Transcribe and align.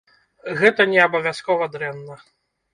Гэта 0.61 0.87
не 0.95 0.99
абавязкова 1.09 1.71
дрэнна. 1.77 2.21